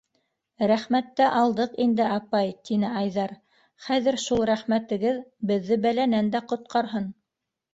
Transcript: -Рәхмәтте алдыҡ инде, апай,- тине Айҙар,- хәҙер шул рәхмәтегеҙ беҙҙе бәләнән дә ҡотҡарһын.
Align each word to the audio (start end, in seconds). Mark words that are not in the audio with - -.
-Рәхмәтте 0.69 1.25
алдыҡ 1.41 1.75
инде, 1.85 2.07
апай,- 2.13 2.49
тине 2.69 2.89
Айҙар,- 3.01 3.35
хәҙер 3.89 4.17
шул 4.27 4.41
рәхмәтегеҙ 4.51 5.21
беҙҙе 5.53 5.79
бәләнән 5.85 6.33
дә 6.39 6.43
ҡотҡарһын. 6.55 7.11